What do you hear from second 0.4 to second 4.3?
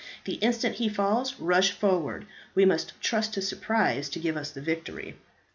instant he falls, rush forward. We must trust to surprise to